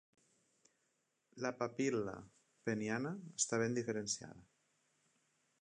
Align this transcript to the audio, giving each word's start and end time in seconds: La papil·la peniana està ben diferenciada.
La 1.45 1.51
papil·la 1.59 2.17
peniana 2.71 3.15
està 3.43 3.63
ben 3.67 3.79
diferenciada. 3.81 4.47